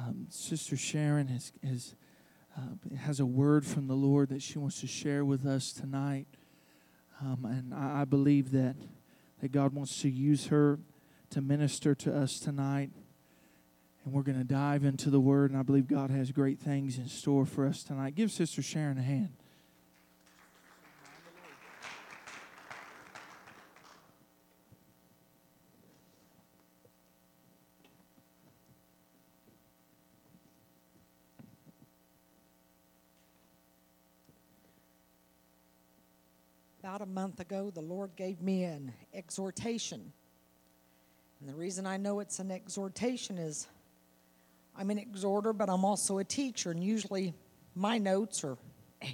[0.00, 1.94] um, Sister Sharon has, has,
[2.56, 6.26] uh, has a word from the Lord that she wants to share with us tonight.
[7.20, 8.76] Um, and I, I believe that,
[9.40, 10.78] that God wants to use her
[11.30, 12.90] to minister to us tonight.
[14.04, 16.96] And we're going to dive into the Word, and I believe God has great things
[16.96, 18.14] in store for us tonight.
[18.14, 19.39] Give Sister Sharon a hand.
[36.90, 40.12] About a month ago, the Lord gave me an exhortation.
[41.38, 43.68] And the reason I know it's an exhortation is
[44.76, 47.32] I'm an exhorter, but I'm also a teacher, and usually
[47.76, 48.58] my notes are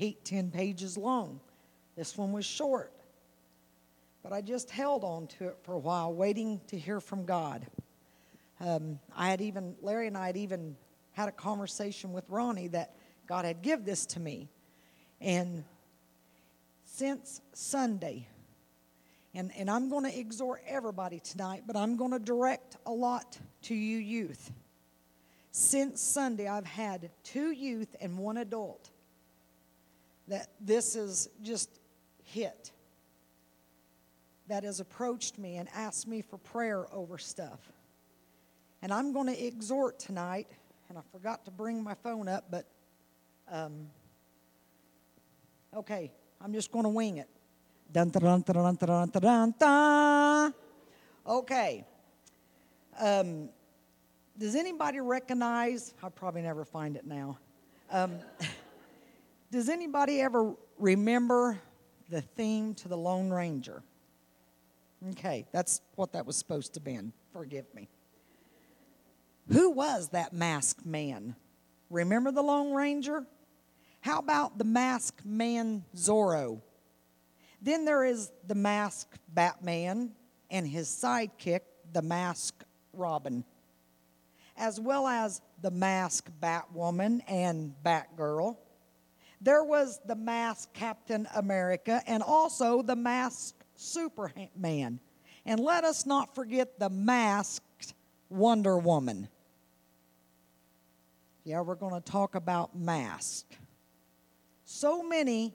[0.00, 1.38] eight, ten pages long.
[1.96, 2.94] This one was short.
[4.22, 7.66] But I just held on to it for a while, waiting to hear from God.
[8.58, 10.76] Um, I had even, Larry and I had even
[11.12, 14.48] had a conversation with Ronnie that God had give this to me.
[15.20, 15.62] And
[16.96, 18.26] since Sunday,
[19.34, 23.38] and, and I'm going to exhort everybody tonight, but I'm going to direct a lot
[23.64, 24.50] to you youth.
[25.50, 28.88] Since Sunday, I've had two youth and one adult
[30.28, 31.68] that this is just
[32.24, 32.72] hit
[34.48, 37.60] that has approached me and asked me for prayer over stuff.
[38.80, 40.46] And I'm going to exhort tonight,
[40.88, 42.64] and I forgot to bring my phone up, but
[43.52, 43.88] um,
[45.76, 47.28] okay, I'm just going to wing it.
[47.92, 50.54] Dun, dun, dun, dun, dun, dun.
[51.26, 51.84] Okay.
[53.00, 53.48] Um,
[54.38, 55.94] does anybody recognize?
[56.02, 57.38] I'll probably never find it now.
[57.90, 58.18] Um,
[59.50, 61.58] does anybody ever remember
[62.10, 63.82] the theme to the Lone Ranger?
[65.10, 66.98] Okay, that's what that was supposed to be.
[67.32, 67.88] Forgive me.
[69.52, 71.36] Who was that masked man?
[71.90, 73.24] Remember the Lone Ranger?
[74.06, 76.60] How about the masked man Zorro?
[77.60, 80.12] Then there is the masked Batman
[80.48, 83.44] and his sidekick, the masked Robin,
[84.56, 88.56] as well as the masked Batwoman and Batgirl.
[89.40, 95.00] There was the masked Captain America and also the masked Superman.
[95.44, 97.92] And let us not forget the masked
[98.28, 99.26] Wonder Woman.
[101.42, 103.58] Yeah, we're going to talk about masked.
[104.66, 105.54] So many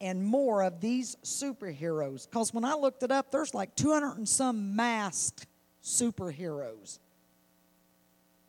[0.00, 2.28] and more of these superheroes.
[2.28, 5.46] Because when I looked it up, there's like 200 and some masked
[5.82, 6.98] superheroes.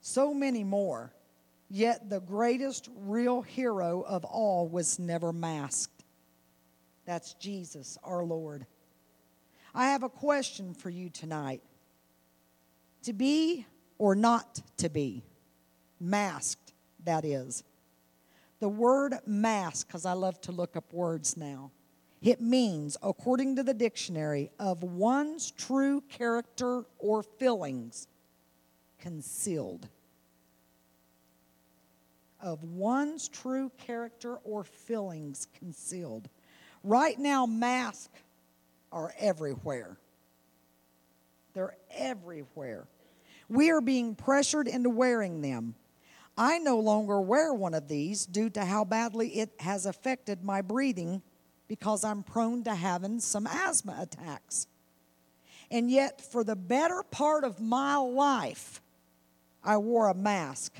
[0.01, 1.13] So many more.
[1.69, 6.03] Yet the greatest real hero of all was never masked.
[7.05, 8.65] That's Jesus, our Lord.
[9.73, 11.61] I have a question for you tonight.
[13.03, 13.65] To be
[13.97, 15.23] or not to be?
[16.01, 16.73] Masked,
[17.05, 17.63] that is.
[18.65, 21.69] The word mask, because I love to look up words now,
[22.23, 28.07] it means, according to the dictionary, of one's true character or feelings
[28.97, 29.87] concealed.
[32.41, 36.27] Of one's true character or feelings concealed.
[36.83, 38.19] Right now, masks
[38.91, 39.95] are everywhere.
[41.53, 42.87] They're everywhere.
[43.47, 45.75] We are being pressured into wearing them.
[46.37, 50.61] I no longer wear one of these due to how badly it has affected my
[50.61, 51.21] breathing
[51.67, 54.67] because I'm prone to having some asthma attacks.
[55.71, 58.81] And yet, for the better part of my life,
[59.63, 60.73] I wore a mask,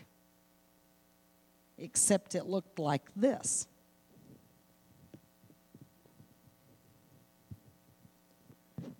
[1.78, 3.68] except it looked like this.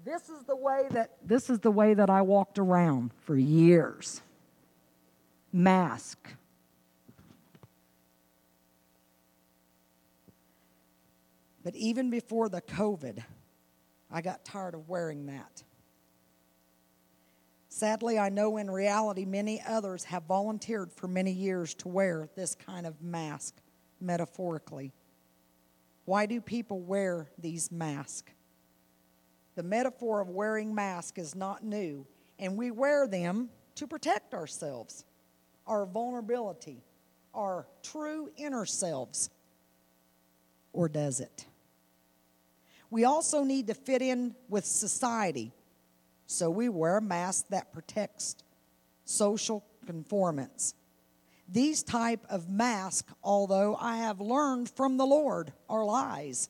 [0.04, 4.22] This is the way that this is the way that I walked around for years.
[5.52, 6.20] Mask.
[11.66, 13.24] But even before the COVID,
[14.12, 15.64] I got tired of wearing that.
[17.70, 22.54] Sadly, I know in reality many others have volunteered for many years to wear this
[22.54, 23.56] kind of mask,
[24.00, 24.94] metaphorically.
[26.06, 28.32] Why do people wear these masks?
[29.56, 32.06] The metaphor of wearing masks is not new,
[32.38, 35.04] and we wear them to protect ourselves,
[35.66, 36.84] our vulnerability,
[37.34, 39.32] our true inner selves.
[40.72, 41.48] Or does it?
[42.90, 45.52] We also need to fit in with society.
[46.28, 48.36] So we wear a mask that protects
[49.06, 50.74] social conformance.
[51.48, 56.50] These type of masks, although I have learned from the Lord, are lies.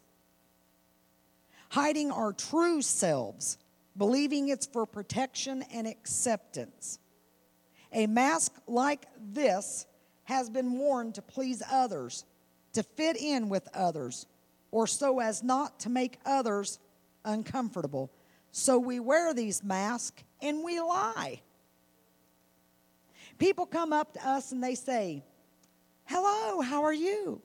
[1.70, 3.58] Hiding our true selves,
[3.98, 7.00] believing it's for protection and acceptance.
[7.92, 9.86] A mask like this
[10.26, 12.24] has been worn to please others,
[12.74, 14.26] to fit in with others,
[14.76, 16.80] or so as not to make others
[17.24, 18.12] uncomfortable.
[18.52, 21.40] So we wear these masks and we lie.
[23.38, 25.24] People come up to us and they say,
[26.04, 27.42] Hello, how are you?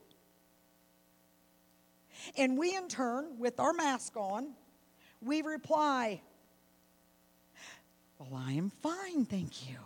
[2.37, 4.49] And we, in turn, with our mask on,
[5.21, 6.21] we reply,
[8.19, 9.77] Well, I am fine, thank you.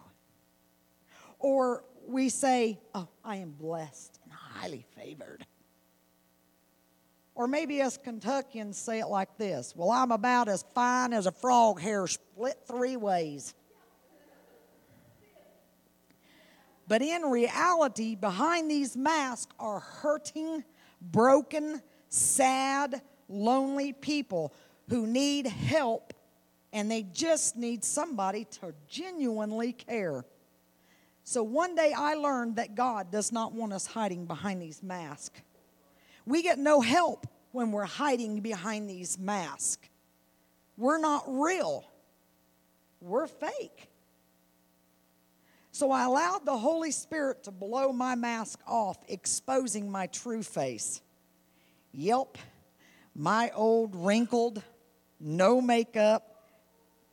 [1.38, 5.45] Or we say, Oh, I am blessed and highly favored.
[7.36, 11.32] Or maybe us Kentuckians say it like this Well, I'm about as fine as a
[11.32, 13.54] frog hair split three ways.
[16.88, 20.64] But in reality, behind these masks are hurting,
[21.02, 24.54] broken, sad, lonely people
[24.90, 26.14] who need help
[26.72, 30.26] and they just need somebody to genuinely care.
[31.24, 35.42] So one day I learned that God does not want us hiding behind these masks.
[36.25, 39.88] We get no help when we're hiding behind these masks.
[40.77, 41.86] We're not real,
[43.00, 43.89] we're fake.
[45.72, 51.01] So I allowed the Holy Spirit to blow my mask off, exposing my true face.
[51.92, 52.38] Yelp,
[53.13, 54.63] my old wrinkled,
[55.19, 56.50] no makeup,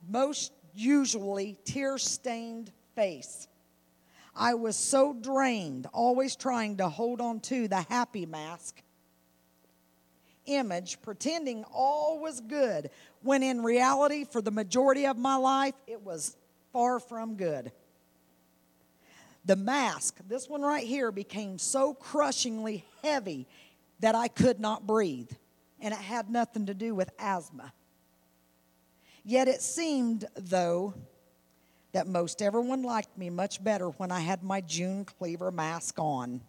[0.08, 3.49] most usually tear stained face.
[4.35, 8.82] I was so drained, always trying to hold on to the happy mask
[10.47, 12.91] image, pretending all was good,
[13.23, 16.37] when in reality, for the majority of my life, it was
[16.73, 17.73] far from good.
[19.44, 23.47] The mask, this one right here, became so crushingly heavy
[24.00, 25.31] that I could not breathe,
[25.81, 27.73] and it had nothing to do with asthma.
[29.25, 30.94] Yet it seemed, though,
[31.93, 36.41] that most everyone liked me much better when I had my June Cleaver mask on.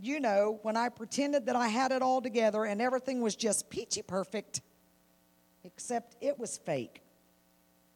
[0.00, 3.70] You know, when I pretended that I had it all together and everything was just
[3.70, 4.60] peachy perfect,
[5.62, 7.00] except it was fake.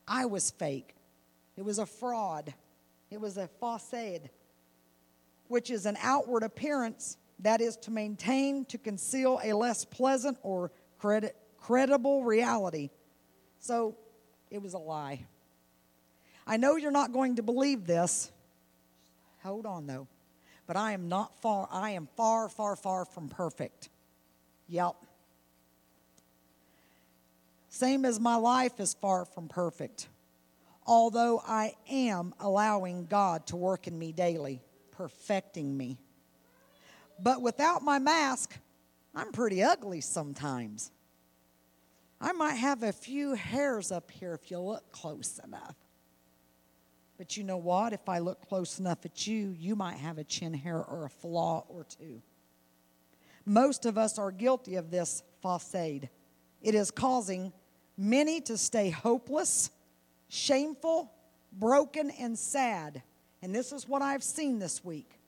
[0.07, 0.95] I was fake.
[1.57, 2.55] It was a fraud.
[3.11, 4.31] It was a facade,
[5.49, 10.71] which is an outward appearance that is to maintain, to conceal a less pleasant or
[10.99, 12.91] credit, credible reality.
[13.59, 13.97] So
[14.51, 15.25] it was a lie.
[16.47, 18.33] I know you're not going to believe this.
[19.43, 20.07] Hold on, though.
[20.69, 23.89] But I am not far, I am far, far, far from perfect.
[24.69, 24.95] Yep.
[27.69, 30.07] Same as my life is far from perfect
[30.89, 35.99] although I am allowing God to work in me daily, perfecting me.
[37.21, 38.59] But without my mask,
[39.15, 40.91] I'm pretty ugly sometimes.
[42.21, 45.77] I might have a few hairs up here if you look close enough.
[47.19, 47.93] But you know what?
[47.93, 51.11] If I look close enough at you, you might have a chin hair or a
[51.11, 52.23] flaw or two.
[53.45, 56.09] Most of us are guilty of this facade.
[56.63, 57.53] It is causing
[57.97, 59.71] many to stay hopeless
[60.29, 61.11] shameful,
[61.53, 63.03] broken, and sad.
[63.43, 65.19] And this is what I've seen this week.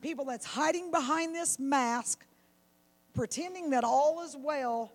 [0.00, 2.24] People that's hiding behind this mask,
[3.14, 4.92] pretending that all is well,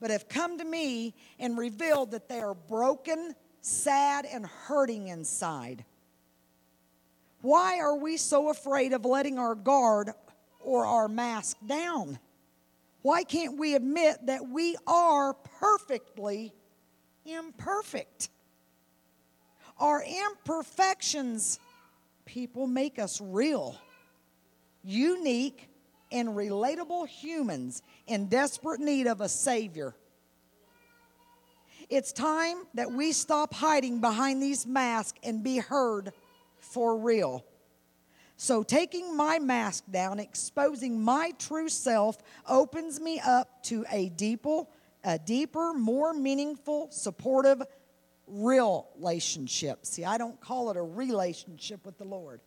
[0.00, 3.34] but have come to me and revealed that they are broken,
[3.66, 5.84] sad, and hurting inside.
[7.42, 10.10] Why are we so afraid of letting our guard
[10.60, 12.18] or our mask down?
[13.02, 16.52] Why can't we admit that we are perfectly
[17.24, 18.30] imperfect?
[19.78, 21.58] Our imperfections,
[22.24, 23.76] people, make us real,
[24.82, 25.68] unique,
[26.12, 29.94] and relatable humans in desperate need of a Savior.
[31.88, 36.12] It's time that we stop hiding behind these masks and be heard
[36.58, 37.44] for real.
[38.36, 44.64] So, taking my mask down, exposing my true self, opens me up to a deeper,
[45.04, 47.62] a deeper, more meaningful, supportive
[48.26, 49.86] real relationship.
[49.86, 52.40] See, I don't call it a relationship with the Lord.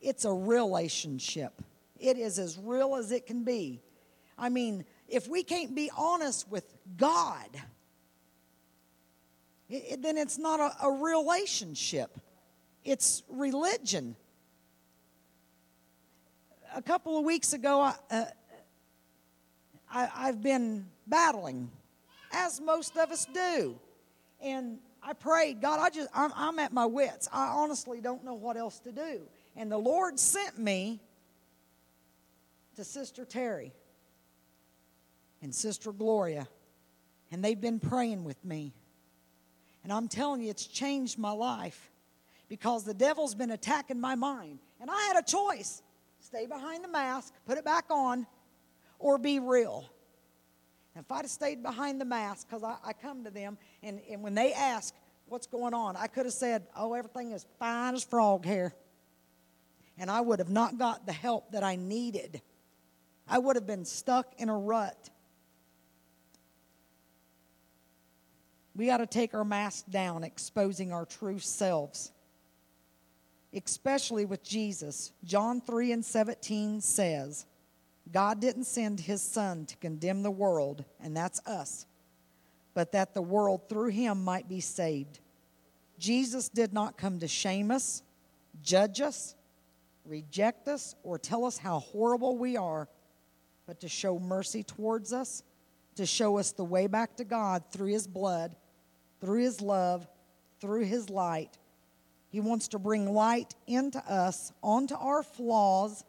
[0.00, 1.60] It's a relationship.
[1.98, 3.80] It is as real as it can be.
[4.38, 7.48] I mean, if we can't be honest with God,
[9.68, 12.18] it, it, then it's not a, a relationship.
[12.84, 14.16] It's religion.
[16.74, 18.24] A couple of weeks ago, I, uh,
[19.90, 21.70] I, I've been battling,
[22.32, 23.78] as most of us do.
[24.40, 27.28] And I prayed, God, I just, I'm, I'm at my wits.
[27.32, 29.22] I honestly don't know what else to do.
[29.56, 31.00] And the Lord sent me
[32.76, 33.72] to Sister Terry
[35.42, 36.46] and Sister Gloria.
[37.32, 38.72] And they've been praying with me.
[39.86, 41.92] And I'm telling you, it's changed my life
[42.48, 44.58] because the devil's been attacking my mind.
[44.80, 45.80] And I had a choice
[46.18, 48.26] stay behind the mask, put it back on,
[48.98, 49.88] or be real.
[50.96, 54.00] And if I'd have stayed behind the mask, because I, I come to them, and,
[54.10, 54.92] and when they ask
[55.26, 58.74] what's going on, I could have said, Oh, everything is fine as frog hair.
[59.98, 62.42] And I would have not got the help that I needed.
[63.28, 65.10] I would have been stuck in a rut.
[68.76, 72.12] We got to take our mask down, exposing our true selves
[73.64, 75.12] especially with Jesus.
[75.24, 77.46] John 3 and 17 says,
[78.12, 81.86] God didn't send his son to condemn the world, and that's us,
[82.74, 85.20] but that the world through him might be saved.
[85.98, 88.02] Jesus did not come to shame us,
[88.62, 89.34] judge us,
[90.04, 92.88] reject us, or tell us how horrible we are,
[93.66, 95.42] but to show mercy towards us,
[95.96, 98.54] to show us the way back to God through his blood,
[99.20, 100.06] through his love,
[100.60, 101.58] through his light
[102.36, 106.04] he wants to bring light into us, onto our flaws,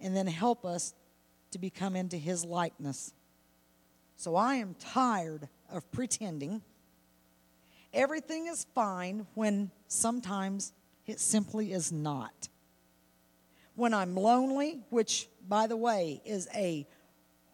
[0.00, 0.94] and then help us
[1.52, 3.14] to become into His likeness.
[4.16, 6.60] So I am tired of pretending.
[7.94, 10.72] Everything is fine when sometimes
[11.06, 12.48] it simply is not.
[13.76, 16.84] When I'm lonely, which, by the way, is a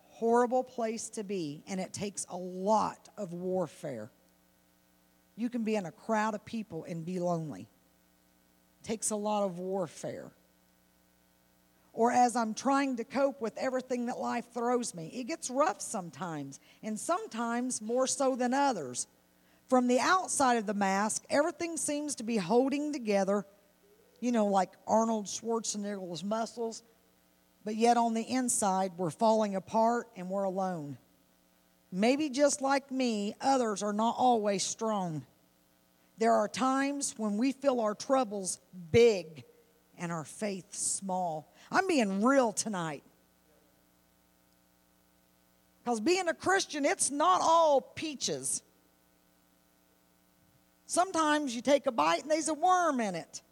[0.08, 4.10] horrible place to be, and it takes a lot of warfare.
[5.42, 7.62] You can be in a crowd of people and be lonely.
[7.62, 10.30] It takes a lot of warfare.
[11.92, 15.80] Or as I'm trying to cope with everything that life throws me, it gets rough
[15.80, 19.08] sometimes, and sometimes more so than others.
[19.68, 23.44] From the outside of the mask, everything seems to be holding together,
[24.20, 26.84] you know, like Arnold Schwarzenegger's muscles,
[27.64, 30.98] but yet on the inside, we're falling apart and we're alone.
[31.90, 35.26] Maybe just like me, others are not always strong.
[36.18, 39.44] There are times when we feel our troubles big
[39.98, 41.52] and our faith small.
[41.70, 43.02] I'm being real tonight.
[45.82, 48.62] Because being a Christian, it's not all peaches.
[50.86, 53.42] Sometimes you take a bite and there's a worm in it.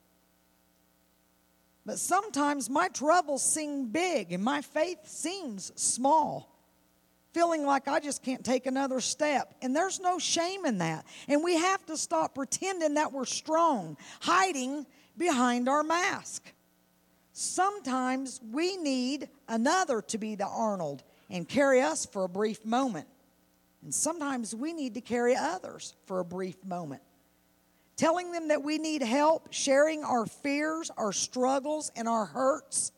[1.87, 6.50] But sometimes my troubles seem big and my faith seems small
[7.33, 9.55] feeling like I just can't take another step.
[9.63, 11.05] And there's no shame in that.
[11.29, 16.53] And we have to stop pretending that we're strong, hiding behind our mask.
[17.33, 23.07] Sometimes we need another to be the Arnold and carry us for a brief moment.
[23.83, 27.03] And sometimes we need to carry others for a brief moment.
[27.97, 32.93] Telling them that we need help, sharing our fears, our struggles, and our hurts.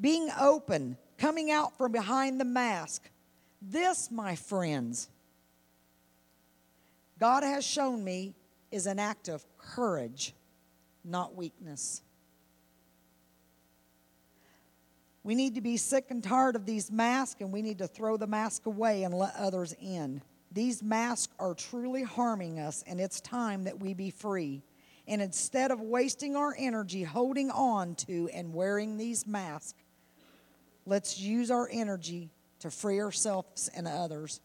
[0.00, 3.10] Being open coming out from behind the mask.
[3.60, 5.08] This, my friends,
[7.18, 8.34] God has shown me
[8.70, 10.34] is an act of courage,
[11.04, 12.02] not weakness.
[15.24, 18.16] We need to be sick and tired of these masks, and we need to throw
[18.16, 20.22] the mask away and let others in.
[20.52, 24.62] These masks are truly harming us, and it's time that we be free.
[25.06, 29.74] And instead of wasting our energy holding on to and wearing these masks,
[30.88, 32.30] Let's use our energy
[32.60, 34.40] to free ourselves and others.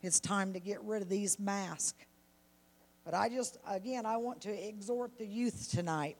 [0.00, 2.04] It's time to get rid of these masks.
[3.04, 6.18] But I just, again, I want to exhort the youth tonight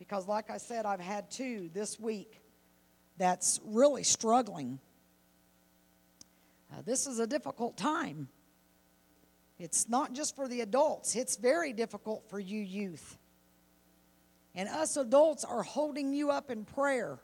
[0.00, 2.40] because, like I said, I've had two this week
[3.18, 4.80] that's really struggling.
[6.72, 8.26] Uh, this is a difficult time.
[9.60, 13.16] It's not just for the adults, it's very difficult for you youth.
[14.56, 17.20] And us adults are holding you up in prayer.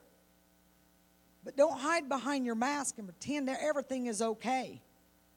[1.44, 4.80] But don't hide behind your mask and pretend that everything is okay.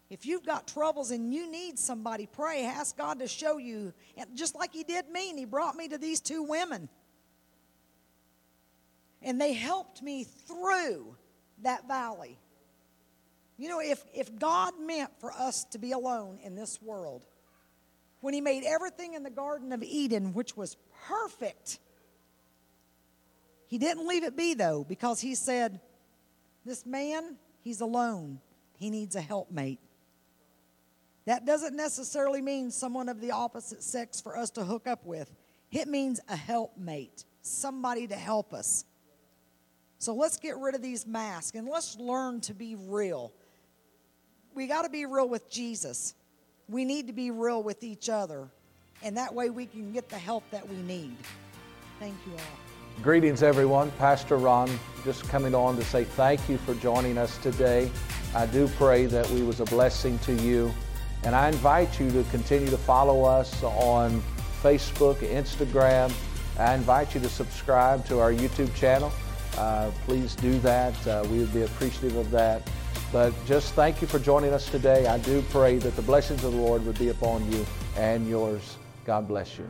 [0.09, 2.65] If you've got troubles and you need somebody, pray.
[2.65, 3.91] Ask God to show you.
[4.17, 6.89] And just like He did me, and He brought me to these two women.
[9.21, 11.15] And they helped me through
[11.63, 12.37] that valley.
[13.57, 17.25] You know, if, if God meant for us to be alone in this world,
[18.21, 21.79] when He made everything in the Garden of Eden, which was perfect,
[23.65, 25.79] He didn't leave it be, though, because He said,
[26.65, 28.39] this man, he's alone.
[28.77, 29.79] He needs a helpmate.
[31.25, 35.31] That doesn't necessarily mean someone of the opposite sex for us to hook up with.
[35.71, 38.85] It means a helpmate, somebody to help us.
[39.97, 43.31] So let's get rid of these masks and let's learn to be real.
[44.53, 46.13] We got to be real with Jesus.
[46.67, 48.47] We need to be real with each other.
[49.03, 51.17] And that way we can get the help that we need.
[51.99, 52.74] Thank you all.
[53.01, 53.91] Greetings, everyone.
[53.99, 54.69] Pastor Ron
[55.03, 57.91] just coming on to say thank you for joining us today.
[58.33, 60.73] I do pray that we was a blessing to you.
[61.23, 64.23] And I invite you to continue to follow us on
[64.63, 66.11] Facebook, Instagram.
[66.57, 69.11] I invite you to subscribe to our YouTube channel.
[69.57, 71.07] Uh, please do that.
[71.07, 72.67] Uh, we would be appreciative of that.
[73.11, 75.05] But just thank you for joining us today.
[75.05, 77.65] I do pray that the blessings of the Lord would be upon you
[77.97, 78.77] and yours.
[79.05, 79.69] God bless you.